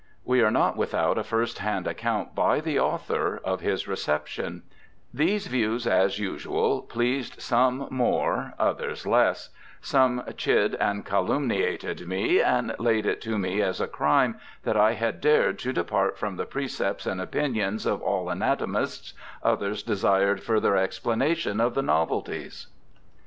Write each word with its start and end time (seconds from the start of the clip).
We 0.25 0.41
are 0.41 0.49
not 0.49 0.77
with 0.77 0.95
out 0.95 1.19
a 1.19 1.23
first 1.23 1.59
hand 1.59 1.85
account 1.85 2.33
by 2.33 2.59
the 2.59 2.79
author 2.79 3.39
of 3.43 3.61
his 3.61 3.87
reception:• 3.87 4.63
These 5.13 5.45
views 5.45 5.85
as 5.85 6.17
usual 6.17 6.81
pleased 6.81 7.39
some 7.39 7.87
more, 7.91 8.55
others 8.57 9.05
less; 9.05 9.51
some 9.79 10.23
chid 10.37 10.73
and 10.79 11.05
calumniated 11.05 12.07
me, 12.07 12.41
and 12.41 12.75
laid 12.79 13.05
it 13.05 13.21
to 13.21 13.37
me 13.37 13.61
as 13.61 13.79
a 13.79 13.85
crime 13.85 14.39
that 14.63 14.75
I 14.75 14.93
had 14.93 15.21
dared 15.21 15.59
to 15.59 15.71
depart 15.71 16.17
from 16.17 16.35
the 16.35 16.47
precepts 16.47 17.05
and 17.05 17.21
opinions 17.21 17.85
of 17.85 18.01
all 18.01 18.27
anatomists; 18.31 19.13
others 19.43 19.83
desired 19.83 20.41
further 20.41 20.75
explanation 20.75 21.61
of 21.61 21.75
the 21.75 21.83
novelties.' 21.83 22.65